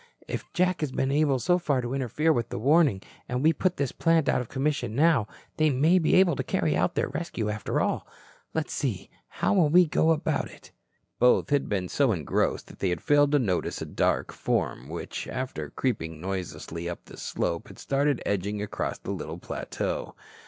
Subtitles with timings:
[0.27, 3.77] If Jack has been able so far to interfere with the warning, and we put
[3.77, 5.27] this plant out of commission now,
[5.57, 8.07] they may be able to carry out their rescue after all.
[8.55, 9.11] Let's see.
[9.27, 10.71] How will we go about it?"
[11.19, 15.69] Both had been so engrossed they had failed to notice a dark form which, after
[15.69, 20.15] creeping noiselessly up the slope, had started edging across the little plateau.